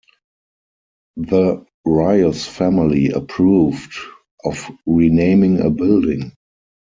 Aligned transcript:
The 1.17 1.63
Rios 1.85 2.47
family 2.47 3.11
approved 3.11 3.93
of 4.43 4.67
renaming 4.87 5.59
a 5.61 5.69
building. 5.69 6.31